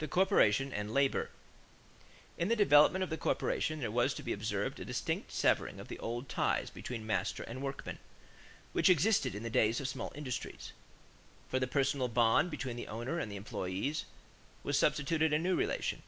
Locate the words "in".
2.36-2.48, 9.34-9.42